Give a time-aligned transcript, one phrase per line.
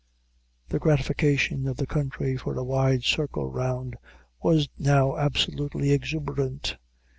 [0.69, 3.97] The gratification of the country for a wide circle round,
[4.41, 6.75] was now absolutely exuberant.